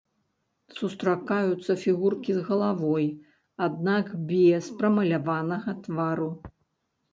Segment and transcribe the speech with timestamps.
[0.77, 3.07] Сустракаюцца фігуркі з галавой,
[3.67, 6.31] аднак без прамаляванага твару.